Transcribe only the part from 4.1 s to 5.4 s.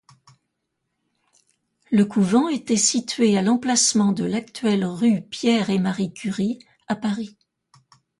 de l’actuelle rue